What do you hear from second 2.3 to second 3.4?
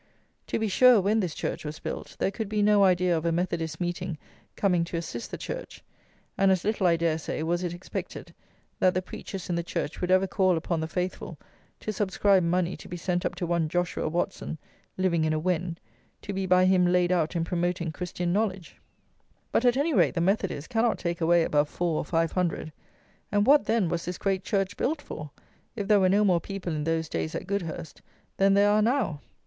could be no idea of a